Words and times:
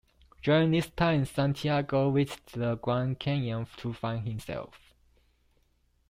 During 0.41 0.71
this 0.71 0.89
time, 0.89 1.25
Santiago 1.27 2.09
visited 2.09 2.59
the 2.59 2.75
Grand 2.77 3.19
Canyon 3.19 3.67
to 3.77 3.93
find 3.93 4.27
himself. 4.27 4.95